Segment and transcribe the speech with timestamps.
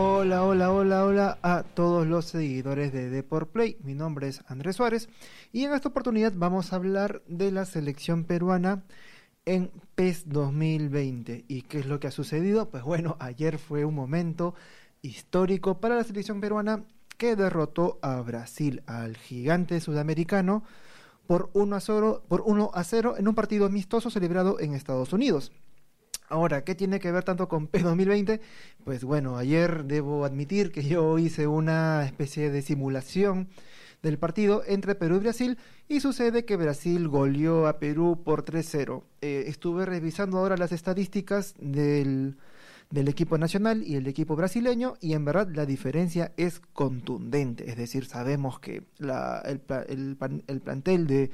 [0.00, 3.78] Hola, hola, hola, hola a todos los seguidores de Deport Play.
[3.82, 5.08] Mi nombre es Andrés Suárez
[5.52, 8.84] y en esta oportunidad vamos a hablar de la selección peruana
[9.44, 11.46] en PES 2020.
[11.48, 12.70] ¿Y qué es lo que ha sucedido?
[12.70, 14.54] Pues bueno, ayer fue un momento
[15.02, 16.84] histórico para la selección peruana
[17.16, 20.62] que derrotó a Brasil, al gigante sudamericano,
[21.26, 25.12] por 1 a 0, por 1 a 0 en un partido amistoso celebrado en Estados
[25.12, 25.50] Unidos.
[26.30, 28.40] Ahora, ¿qué tiene que ver tanto con PES 2020?
[28.84, 33.48] Pues bueno, ayer debo admitir que yo hice una especie de simulación
[34.02, 39.02] del partido entre Perú y Brasil y sucede que Brasil goleó a Perú por 3-0.
[39.22, 42.36] Eh, estuve revisando ahora las estadísticas del,
[42.90, 47.70] del equipo nacional y el equipo brasileño y en verdad la diferencia es contundente.
[47.70, 49.62] Es decir, sabemos que la, el,
[50.46, 51.30] el, plantel de,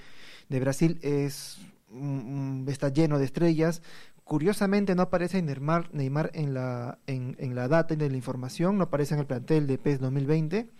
[0.48, 1.58] de Brasil es
[1.90, 3.82] mm, mm, está lleno de estrellas.
[4.24, 9.20] Curiosamente no aparece Neymar, en, la, en, la data, en la información, no aparece en
[9.20, 10.70] el plantel de PES 2020.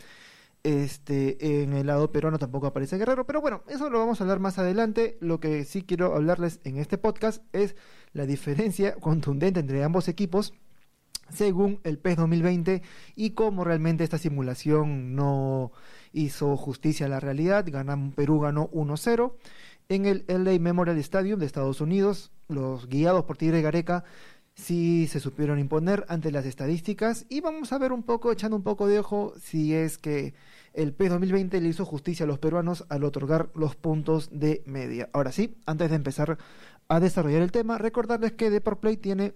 [0.62, 4.41] Este, en el lado peruano tampoco aparece Guerrero, pero bueno, eso lo vamos a hablar
[4.41, 5.19] más adelante.
[5.20, 7.77] Lo que sí quiero hablarles en este podcast es
[8.14, 10.55] la diferencia contundente entre ambos equipos
[11.31, 12.83] según el PES 2020
[13.17, 15.73] y cómo realmente esta simulación no
[16.12, 17.67] hizo justicia a la realidad.
[17.69, 19.34] Ganan, Perú ganó 1-0.
[19.88, 24.04] En el LA Memorial Stadium de Estados Unidos, los guiados por Tigre Gareca
[24.54, 28.62] sí se supieron imponer ante las estadísticas y vamos a ver un poco, echando un
[28.62, 30.34] poco de ojo, si es que
[30.72, 35.10] el PES 2020 le hizo justicia a los peruanos al otorgar los puntos de media.
[35.12, 36.38] Ahora sí, antes de empezar
[36.88, 39.34] a desarrollar el tema, recordarles que Play tiene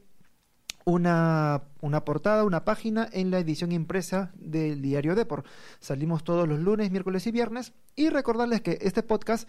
[0.84, 5.46] una, una, portada, una página en la edición impresa del diario Deport.
[5.80, 7.74] Salimos todos los lunes, miércoles y viernes.
[7.94, 9.48] Y recordarles que este podcast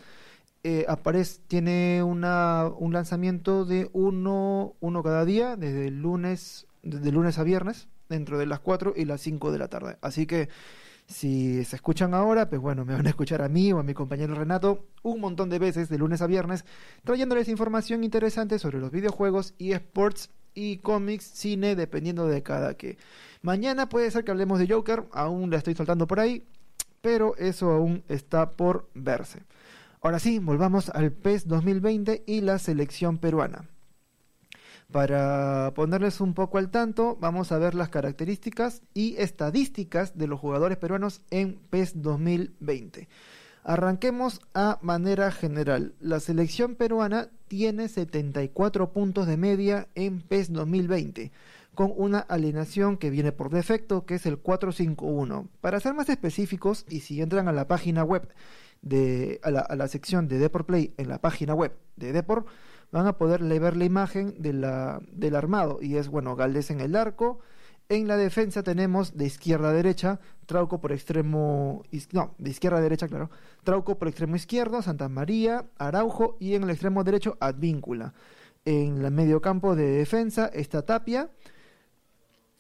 [0.64, 7.40] eh, aparece, tiene una, un lanzamiento de uno, uno cada día, desde lunes, desde lunes
[7.40, 9.98] a viernes, dentro de las 4 y las 5 de la tarde.
[10.02, 10.50] Así que
[11.10, 13.94] si se escuchan ahora, pues bueno, me van a escuchar a mí o a mi
[13.94, 16.66] compañero Renato un montón de veces de lunes a viernes,
[17.04, 22.98] trayéndoles información interesante sobre los videojuegos y sports y cómics, cine, dependiendo de cada que.
[23.42, 26.44] Mañana puede ser que hablemos de Joker, aún la estoy soltando por ahí,
[27.02, 29.44] pero eso aún está por verse.
[30.02, 33.68] Ahora sí, volvamos al PES 2020 y la selección peruana.
[34.94, 40.40] Para ponerles un poco al tanto, vamos a ver las características y estadísticas de los
[40.40, 43.10] jugadores peruanos en PES 2020.
[43.66, 45.94] Arranquemos a manera general.
[46.00, 51.34] La selección peruana tiene 74 puntos de media en PES 2020,
[51.76, 55.50] con una alineación que viene por defecto, que es el 451.
[55.60, 58.30] Para ser más específicos, y si entran a la página web
[58.82, 62.48] de, a, la, sección de Deport Play en la página web de Deport,
[62.92, 65.80] van a poder ver la imagen de la, del armado.
[65.82, 67.40] Y es, bueno, Galdés en el arco.
[67.90, 71.84] En la defensa tenemos de izquierda a derecha, Trauco por extremo.
[72.12, 73.32] No, de izquierda a derecha, claro.
[73.64, 78.14] Trauco por extremo izquierdo, Santa María, Araujo y en el extremo derecho, Advíncula.
[78.66, 81.30] En el medio campo de defensa está Tapia.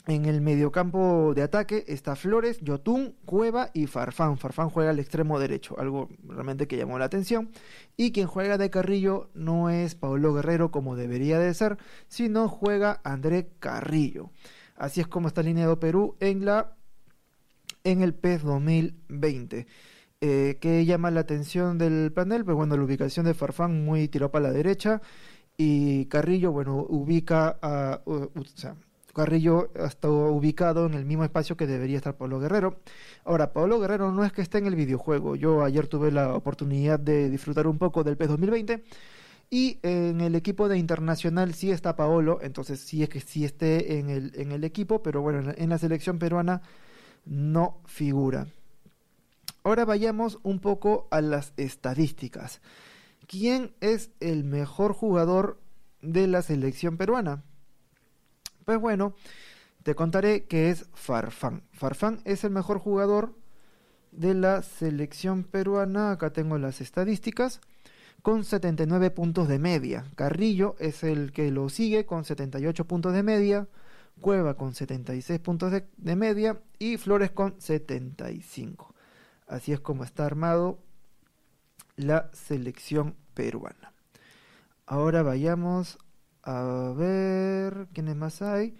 [0.07, 4.37] En el mediocampo de ataque está Flores, Yotun, Cueva y Farfán.
[4.37, 7.51] Farfán juega al extremo derecho, algo realmente que llamó la atención.
[7.95, 11.77] Y quien juega de Carrillo no es Pablo Guerrero como debería de ser,
[12.07, 14.31] sino juega André Carrillo.
[14.75, 16.75] Así es como está alineado Perú en la
[17.83, 19.67] en el PES 2020.
[20.21, 22.43] Eh, ¿Qué llama la atención del panel?
[22.45, 25.01] Pues bueno, la ubicación de Farfán muy tiró para la derecha
[25.57, 28.01] y Carrillo, bueno, ubica a,
[29.13, 32.79] Carrillo está ubicado en el mismo espacio que debería estar Pablo Guerrero.
[33.25, 35.35] Ahora, Pablo Guerrero no es que esté en el videojuego.
[35.35, 38.83] Yo ayer tuve la oportunidad de disfrutar un poco del PES 2020
[39.49, 43.97] y en el equipo de Internacional sí está Paolo, entonces sí es que sí esté
[43.97, 46.61] en el, en el equipo, pero bueno, en la selección peruana
[47.25, 48.47] no figura.
[49.63, 52.61] Ahora vayamos un poco a las estadísticas.
[53.27, 55.59] ¿Quién es el mejor jugador
[56.01, 57.43] de la selección peruana?
[58.69, 59.15] Pues bueno,
[59.81, 61.63] te contaré que es Farfán.
[61.71, 63.33] Farfán es el mejor jugador
[64.11, 66.11] de la selección peruana.
[66.11, 67.61] Acá tengo las estadísticas.
[68.21, 70.05] Con 79 puntos de media.
[70.15, 73.67] Carrillo es el que lo sigue con 78 puntos de media.
[74.21, 76.61] Cueva con 76 puntos de, de media.
[76.77, 78.93] Y Flores con 75.
[79.47, 80.77] Así es como está armado
[81.95, 83.93] la selección peruana.
[84.85, 85.97] Ahora vayamos
[86.43, 88.75] a ver, ¿quiénes más hay?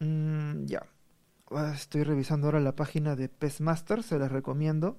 [0.00, 0.82] Mm, ya.
[1.50, 4.98] Ah, estoy revisando ahora la página de PES Master, se las recomiendo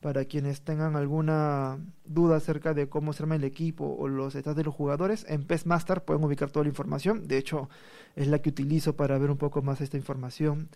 [0.00, 4.56] Para quienes tengan alguna duda acerca de cómo se arma el equipo o los estados
[4.58, 7.28] de los jugadores, en PES Master pueden ubicar toda la información.
[7.28, 7.70] De hecho,
[8.16, 10.70] es la que utilizo para ver un poco más esta información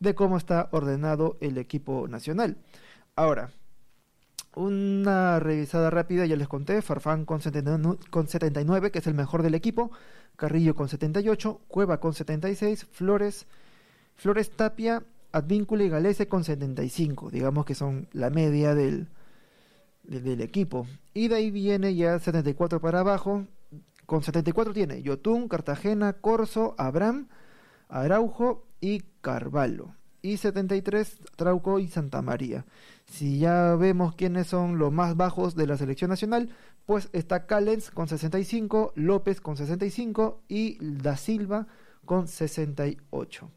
[0.00, 2.58] de cómo está ordenado el equipo nacional.
[3.16, 3.52] Ahora,
[4.54, 9.90] una revisada rápida, ya les conté, Farfán con 79, que es el mejor del equipo,
[10.36, 13.46] Carrillo con 78, Cueva con 76, Flores,
[14.16, 19.08] Flores Tapia, Advíncula y Galese con 75, digamos que son la media del,
[20.02, 20.86] del, equipo.
[21.14, 23.46] Y de ahí viene ya 74 para abajo,
[24.06, 27.28] con 74 tiene Yotun, Cartagena, Corso, Abraham,
[27.88, 29.94] Araujo y Carvalho.
[30.22, 32.64] Y 73 Trauco y Santa María.
[33.06, 36.50] Si ya vemos quiénes son los más bajos de la selección nacional,
[36.86, 41.66] pues está Callens con 65, López con 65 y Da Silva
[42.04, 43.50] con 68.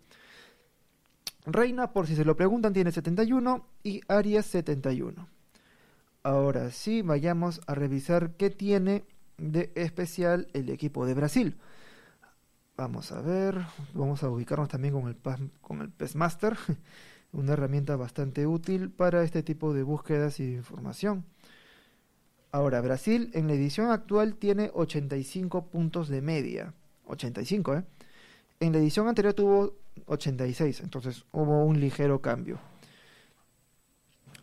[1.45, 5.27] Reina, por si se lo preguntan, tiene 71 y Arias 71.
[6.23, 9.03] Ahora sí, vayamos a revisar qué tiene
[9.37, 11.57] de especial el equipo de Brasil.
[12.75, 13.55] Vamos a ver,
[13.93, 15.15] vamos a ubicarnos también con el,
[15.61, 16.57] con el PES Master,
[17.31, 21.23] una herramienta bastante útil para este tipo de búsquedas y información.
[22.51, 26.73] Ahora, Brasil en la edición actual tiene 85 puntos de media.
[27.05, 27.83] 85, ¿eh?
[28.59, 29.73] En la edición anterior tuvo
[30.07, 32.59] 86, entonces hubo un ligero cambio.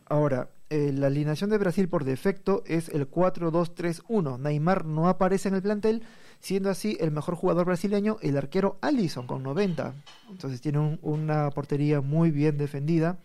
[0.06, 4.38] Ahora, eh, la alineación de Brasil por defecto es el 4-2-3-1.
[4.38, 6.04] Neymar no aparece en el plantel,
[6.38, 9.94] siendo así el mejor jugador brasileño el arquero Allison con 90.
[10.30, 13.18] Entonces tiene una portería muy bien defendida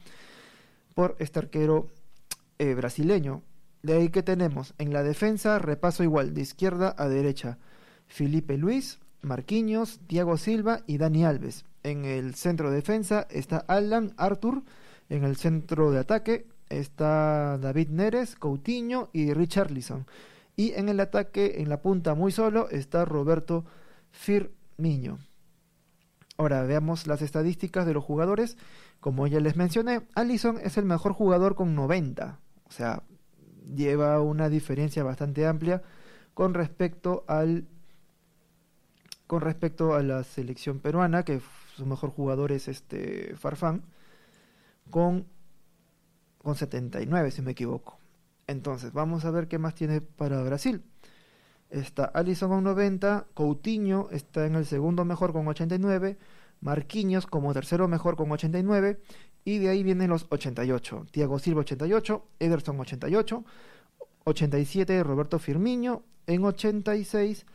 [0.96, 1.88] por este arquero
[2.58, 3.44] eh, brasileño.
[3.84, 7.60] De ahí que tenemos en la defensa, repaso igual, de izquierda a derecha,
[8.08, 11.66] Felipe Luis, Marquinhos, Thiago Silva y Dani Alves.
[11.84, 14.64] En el centro de defensa está Alan Arthur.
[15.10, 20.06] En el centro de ataque está David Neres, Coutinho y Richarlison.
[20.56, 23.66] Y en el ataque, en la punta muy solo, está Roberto
[24.12, 25.20] Firmino.
[26.38, 28.58] Ahora veamos las estadísticas de los jugadores.
[29.00, 32.40] Como ya les mencioné, Allison es el mejor jugador con 90.
[32.68, 33.04] O sea,
[33.74, 35.82] lleva una diferencia bastante amplia
[36.34, 37.68] con respecto al
[39.28, 41.42] con respecto a la selección peruana, que
[41.76, 43.84] su mejor jugador es este Farfán,
[44.92, 45.26] con,
[46.46, 47.98] con 79, si me equivoco.
[48.48, 50.84] Entonces, vamos a ver qué más tiene para Brasil.
[51.72, 56.18] Está Alisson con 90, Coutinho está en el segundo mejor con 89,
[56.62, 59.02] Marquinhos como tercero mejor con 89
[59.44, 61.08] y de ahí vienen los 88.
[61.12, 63.44] Thiago Silva 88, Ederson 88,
[64.26, 67.46] 87 Roberto Firmino, en 86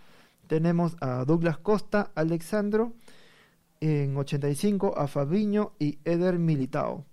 [0.48, 2.94] tenemos a Douglas Costa, Alexandro,
[3.80, 7.06] en 85 a Fabinho y Eder Militao.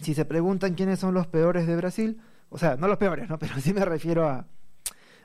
[0.00, 3.38] Si se preguntan quiénes son los peores de Brasil, o sea, no los peores, ¿no?
[3.40, 4.46] pero sí me refiero a,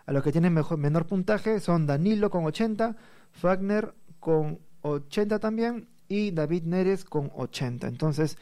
[0.06, 2.96] a los que tienen mejor, menor puntaje, son Danilo con 80,
[3.42, 7.88] Wagner con 80 también y David Neres con 80.
[7.88, 8.38] Entonces,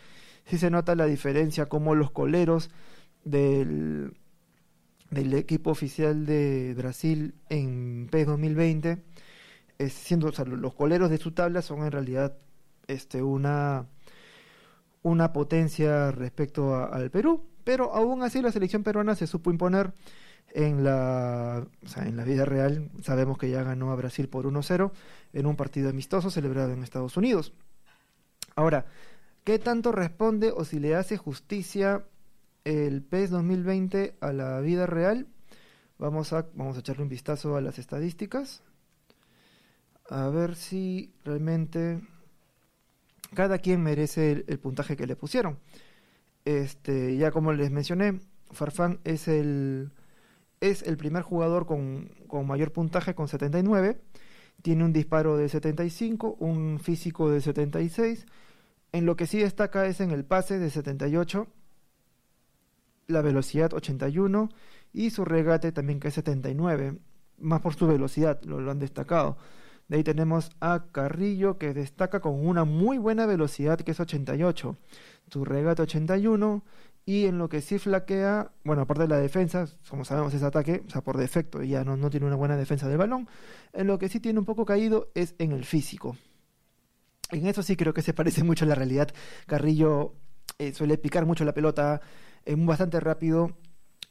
[0.45, 2.69] sí se nota la diferencia como los coleros
[3.23, 4.13] del,
[5.09, 9.03] del equipo oficial de Brasil en PES 2020,
[9.77, 12.37] es siendo, los coleros de su tabla son en realidad
[12.87, 13.87] este, una,
[15.05, 19.93] una potencia respecto al Perú, pero aún así la selección peruana se supo imponer
[20.51, 22.89] en la, en la vida real.
[23.03, 24.91] Sabemos que ya ganó a Brasil por 1-0
[25.33, 27.53] en un partido amistoso celebrado en Estados Unidos.
[28.55, 28.87] Ahora,
[29.43, 32.03] ¿qué tanto responde o si le hace justicia
[32.63, 35.27] el PES 2020 a la vida real?
[35.99, 38.63] Vamos a, vamos a echarle un vistazo a las estadísticas.
[40.09, 42.01] A ver si realmente
[43.35, 45.59] cada quien merece el, puntaje que le pusieron.
[46.45, 48.19] Este, ya como les mencioné,
[48.51, 49.91] Farfán es el,
[50.61, 53.99] es el primer jugador con, con mayor puntaje con 79
[54.61, 58.25] tiene un disparo de 75, un físico de 76.
[58.93, 61.47] En lo que sí destaca es en el pase de 78,
[63.07, 64.49] la velocidad 81
[64.91, 66.97] y su regate también que es 79,
[67.37, 69.37] más por su velocidad, lo, lo han destacado.
[69.87, 74.77] De ahí tenemos a Carrillo que destaca con una muy buena velocidad que es 88,
[75.29, 76.63] su regate 81
[77.05, 80.83] y en lo que sí flaquea, bueno, aparte de la defensa, como sabemos es ataque,
[80.87, 83.27] o sea, por defecto ya no, no tiene una buena defensa del balón,
[83.73, 86.17] en lo que sí tiene un poco caído es en el físico.
[87.31, 89.09] En eso sí creo que se parece mucho a la realidad.
[89.45, 90.13] Carrillo
[90.57, 92.01] eh, suele picar mucho la pelota,
[92.43, 93.55] es bastante rápido.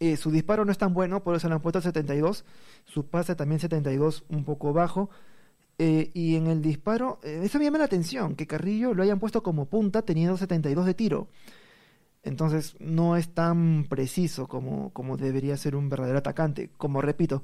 [0.01, 2.45] Eh, su disparo no es tan bueno, por eso le han puesto 72.
[2.85, 5.11] Su pase también 72, un poco bajo.
[5.79, 9.43] Eh, y en el disparo, eso me llama la atención, que Carrillo lo hayan puesto
[9.43, 11.29] como punta teniendo 72 de tiro.
[12.25, 16.71] Entonces no es tan preciso como, como debería ser un verdadero atacante.
[16.79, 17.43] Como repito,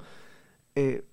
[0.75, 1.05] eh,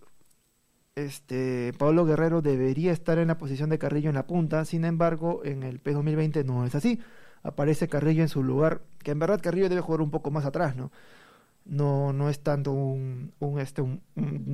[0.95, 5.43] este Pablo Guerrero debería estar en la posición de Carrillo en la punta, sin embargo,
[5.45, 7.01] en el P2020 no es así.
[7.43, 10.75] Aparece Carrillo en su lugar, que en verdad Carrillo debe jugar un poco más atrás,
[10.75, 10.91] ¿no?
[11.69, 14.01] No, no es tanto un, un este, un,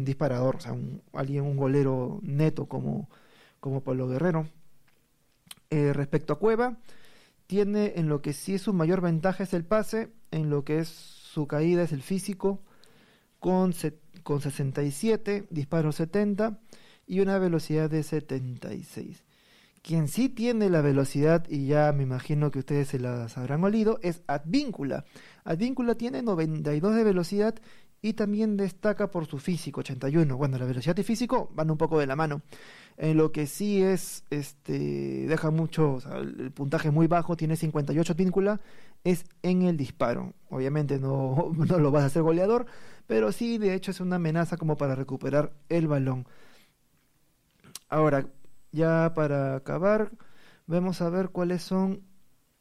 [0.04, 3.08] disparador, o sea, un, alguien, un golero neto como,
[3.60, 4.46] como Pablo Guerrero.
[5.70, 6.76] Eh, respecto a Cueva,
[7.46, 10.78] tiene en lo que sí es su mayor ventaja es el pase, en lo que
[10.80, 12.60] es su caída es el físico,
[13.38, 13.74] con,
[14.22, 16.58] con 67, disparo 70
[17.06, 19.24] y una velocidad de 76.
[19.84, 23.98] Quien sí tiene la velocidad, y ya me imagino que ustedes se las habrán olido,
[24.00, 25.04] es Advíncula.
[25.44, 27.54] Advíncula tiene 92 de velocidad
[28.00, 30.38] y también destaca por su físico, 81.
[30.38, 32.40] Bueno, la velocidad y físico van un poco de la mano.
[32.96, 38.62] En lo que sí es, este, deja mucho, el puntaje muy bajo, tiene 58 Advíncula,
[39.04, 40.32] es en el disparo.
[40.48, 42.64] Obviamente no, no lo vas a hacer goleador,
[43.06, 46.26] pero sí, de hecho, es una amenaza como para recuperar el balón.
[47.90, 48.26] Ahora,
[48.74, 50.10] ya para acabar,
[50.66, 52.02] vamos a ver cuáles son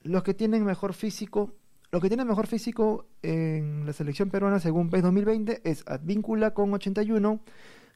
[0.02, 1.56] los que tienen mejor físico.
[1.92, 6.74] Los que tienen mejor físico en la selección peruana según PES 2020 es Advíncula con
[6.74, 7.42] 81,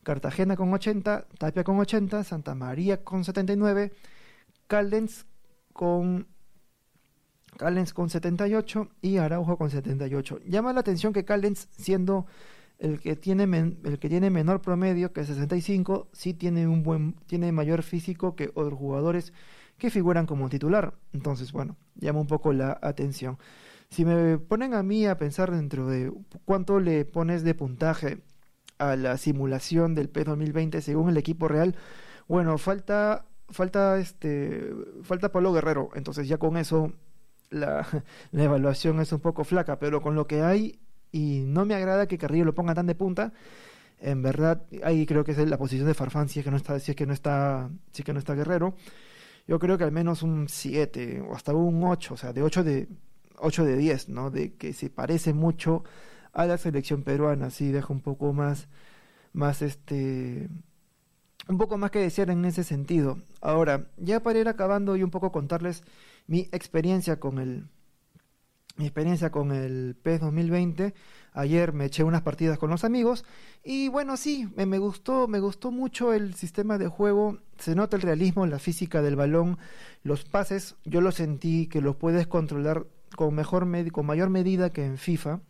[0.04, 3.94] Cartagena con 80, Tapia con 80, Santa María con 79,
[4.68, 5.26] Caldens
[5.74, 6.28] con
[7.58, 10.40] Callens con 78 y Araujo con 78.
[10.48, 12.26] Llama la atención que Callens, siendo
[12.80, 13.44] el que tiene
[13.84, 18.52] el que tiene menor promedio que 65 sí tiene un buen tiene mayor físico que
[18.54, 19.34] otros jugadores
[19.78, 20.94] que figuran como titular.
[21.14, 23.38] Entonces bueno llama un poco la atención.
[23.90, 26.12] Si me ponen a mí a pensar dentro de
[26.46, 28.22] cuánto le pones de puntaje
[28.78, 31.76] a la simulación del P 2020 según el equipo real
[32.28, 34.72] bueno falta falta este
[35.04, 35.90] falta Pablo Guerrero.
[35.96, 36.92] Entonces ya con eso
[37.50, 37.88] la,
[38.32, 39.80] la evaluación es un poco flaca.
[39.80, 40.80] Pero con lo que hay
[41.12, 43.34] y no me agrada que Carrillo lo ponga tan de punta.
[44.00, 46.80] En verdad, ahí creo que es la posición de Farfán si es que no está,
[46.80, 48.76] si es que no está, si es que no está Guerrero.
[49.48, 52.64] Yo creo que al menos un 7 o hasta un 8, o sea, de 8
[52.64, 52.88] de
[53.40, 54.30] 8 de 10, ¿no?
[54.30, 55.84] De que se parece mucho
[56.34, 58.68] a la selección peruana, sí deja un poco más
[59.34, 60.50] más este
[61.48, 63.20] un poco más que decir en ese sentido.
[63.42, 65.84] Ahora, ya para ir acabando y un poco contarles
[66.28, 67.68] mi experiencia con el
[68.78, 70.94] mi experiencia con el PES 2020.
[71.34, 73.26] Ayer me eché unas partidas con los amigos
[73.64, 77.40] y bueno, sí, me, me, gustó, me gustó mucho el sistema de juego.
[77.60, 79.58] Se nota el realismo, la física del balón,
[80.04, 80.76] los pases.
[80.86, 85.42] Yo lo sentí que los puedes controlar con mejor con mayor medida que en FIFA.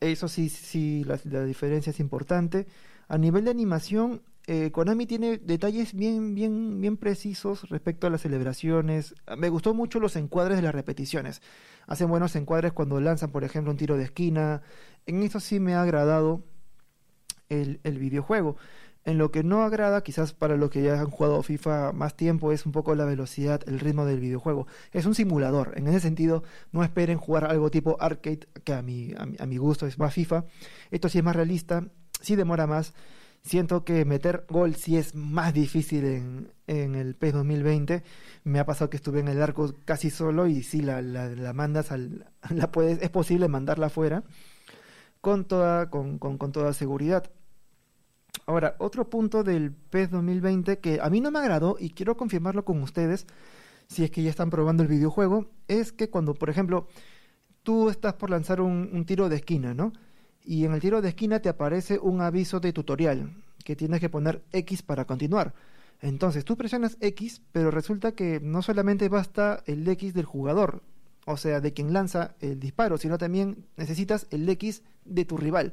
[0.00, 2.66] Eso sí, sí, la, la diferencia es importante.
[3.08, 8.20] A nivel de animación, eh, Konami tiene detalles bien, bien, bien precisos respecto a las
[8.20, 9.14] celebraciones.
[9.38, 11.40] Me gustó mucho los encuadres de las repeticiones.
[11.86, 14.62] Hacen buenos encuadres cuando lanzan, por ejemplo, un tiro de esquina.
[15.06, 16.42] En eso sí me ha agradado
[17.48, 18.56] el, el videojuego.
[19.06, 22.52] En lo que no agrada, quizás para los que ya han jugado FIFA más tiempo,
[22.52, 24.66] es un poco la velocidad, el ritmo del videojuego.
[24.92, 25.72] Es un simulador.
[25.76, 29.46] En ese sentido, no esperen jugar algo tipo arcade, que a mi, a mi, a
[29.46, 30.44] mi gusto es más FIFA.
[30.90, 31.86] Esto sí es más realista,
[32.20, 32.94] sí demora más
[33.44, 38.02] siento que meter gol sí es más difícil en, en el PES 2020.
[38.44, 41.92] Me ha pasado que estuve en el arco casi solo y sí la, la, mandas
[41.92, 44.24] al, la puedes, es posible mandarla afuera
[45.20, 47.30] con toda, con, con, con toda seguridad.
[48.46, 52.64] Ahora, otro punto del PES 2020 que a mí no me agradó y quiero confirmarlo
[52.64, 53.26] con ustedes,
[53.88, 56.88] si es que ya están probando el videojuego, es que cuando, por ejemplo,
[57.62, 59.92] tú estás por lanzar un, un tiro de esquina, ¿no?
[60.44, 63.32] Y en el tiro de esquina te aparece un aviso de tutorial
[63.64, 65.54] que tienes que poner X para continuar.
[66.00, 70.82] Entonces tú presionas X, pero resulta que no solamente basta el X del jugador,
[71.26, 75.72] o sea, de quien lanza el disparo, sino también necesitas el X de tu rival.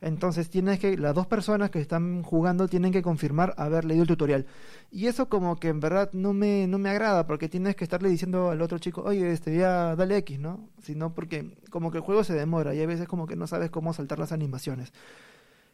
[0.00, 4.08] Entonces tienes que, las dos personas que están jugando tienen que confirmar haber leído el
[4.08, 4.46] tutorial.
[4.90, 8.08] Y eso como que en verdad no me, no me agrada, porque tienes que estarle
[8.08, 10.68] diciendo al otro chico, oye, este, ya dale X, ¿no?
[10.82, 13.70] Sino porque como que el juego se demora y a veces como que no sabes
[13.70, 14.92] cómo saltar las animaciones.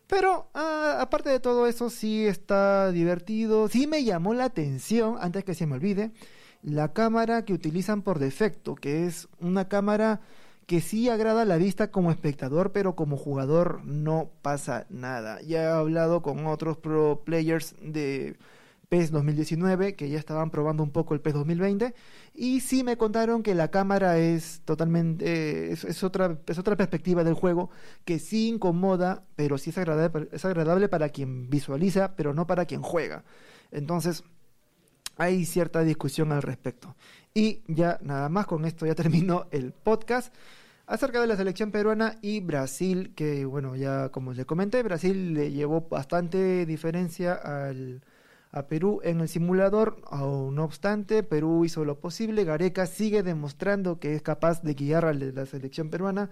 [0.08, 3.68] Pero ah, aparte de todo eso, sí está divertido.
[3.68, 6.12] Sí me llamó la atención, antes que se me olvide,
[6.62, 10.20] la cámara que utilizan por defecto, que es una cámara
[10.66, 15.40] que sí agrada la vista como espectador, pero como jugador no pasa nada.
[15.42, 18.36] Ya he hablado con otros pro players de
[18.88, 21.94] PES 2019 que ya estaban probando un poco el PES 2020
[22.34, 27.34] y sí me contaron que la cámara es totalmente es, otra es otra perspectiva del
[27.34, 27.70] juego
[28.04, 32.66] que sí incomoda, pero sí es agradable es agradable para quien visualiza, pero no para
[32.66, 33.24] quien juega.
[33.72, 34.24] Entonces,
[35.16, 36.94] hay cierta discusión al respecto.
[37.34, 40.34] Y ya nada más, con esto ya terminó el podcast
[40.86, 45.50] acerca de la selección peruana y Brasil, que bueno, ya como les comenté, Brasil le
[45.50, 48.02] llevó bastante diferencia al,
[48.52, 54.14] a Perú en el simulador, no obstante, Perú hizo lo posible, Gareca sigue demostrando que
[54.14, 56.30] es capaz de guiar a la selección peruana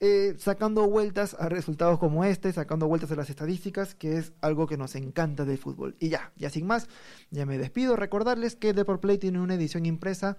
[0.00, 4.66] eh, sacando vueltas a resultados como este, sacando vueltas a las estadísticas, que es algo
[4.66, 5.94] que nos encanta del fútbol.
[6.00, 6.88] Y ya, ya sin más,
[7.30, 7.96] ya me despido.
[7.96, 10.38] Recordarles que Deport Play tiene una edición impresa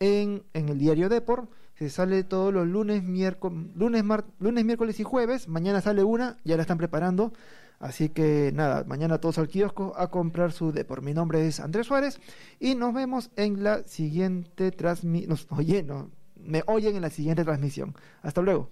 [0.00, 1.48] en, en el diario Deport.
[1.78, 4.02] Se sale todos los lunes, miércoles, lunes,
[4.40, 5.46] lunes, miércoles y jueves.
[5.46, 7.32] Mañana sale una, ya la están preparando.
[7.78, 11.04] Así que nada, mañana todos al kiosco a comprar su Deport.
[11.04, 12.18] Mi nombre es Andrés Suárez
[12.58, 15.38] y nos vemos en la siguiente transmisión.
[15.50, 17.94] Oye, no, me oyen en la siguiente transmisión.
[18.22, 18.70] Hasta luego.